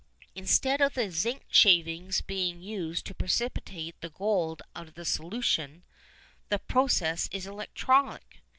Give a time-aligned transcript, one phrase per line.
[0.33, 5.83] Instead of the zinc shavings being used to precipitate the gold out of the solution,
[6.49, 8.41] the process is electrolytic.